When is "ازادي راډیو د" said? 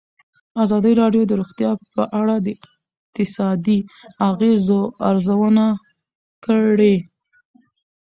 0.63-1.31